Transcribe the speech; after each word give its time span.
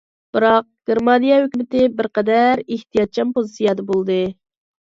بىراق، 0.35 0.63
گېرمانىيە 0.91 1.37
ھۆكۈمىتى 1.43 1.83
بىر 1.99 2.09
قەدەر 2.15 2.65
ئېھتىياتچان 2.65 3.35
پوزىتسىيەدە 3.37 3.87
بولدى. 3.93 4.21